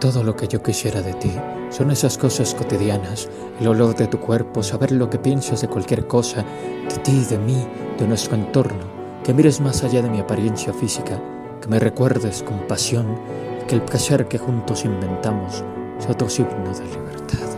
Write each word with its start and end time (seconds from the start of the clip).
Todo 0.00 0.22
lo 0.22 0.36
que 0.36 0.46
yo 0.46 0.62
quisiera 0.62 1.02
de 1.02 1.12
ti 1.14 1.32
son 1.70 1.90
esas 1.90 2.16
cosas 2.18 2.54
cotidianas, 2.54 3.28
el 3.60 3.66
olor 3.66 3.96
de 3.96 4.06
tu 4.06 4.20
cuerpo, 4.20 4.62
saber 4.62 4.92
lo 4.92 5.10
que 5.10 5.18
piensas 5.18 5.60
de 5.60 5.68
cualquier 5.68 6.06
cosa, 6.06 6.44
de 6.88 6.98
ti, 7.02 7.24
de 7.24 7.36
mí, 7.36 7.66
de 7.98 8.06
nuestro 8.06 8.36
entorno, 8.36 8.84
que 9.24 9.34
mires 9.34 9.60
más 9.60 9.82
allá 9.82 10.00
de 10.00 10.08
mi 10.08 10.20
apariencia 10.20 10.72
física, 10.72 11.20
que 11.60 11.66
me 11.66 11.80
recuerdes 11.80 12.44
con 12.44 12.60
pasión 12.68 13.18
que 13.66 13.74
el 13.74 13.82
placer 13.82 14.28
que 14.28 14.38
juntos 14.38 14.84
inventamos 14.84 15.64
sea 15.98 16.12
otro 16.12 16.28
signo 16.28 16.72
de 16.72 16.84
libertad. 16.84 17.57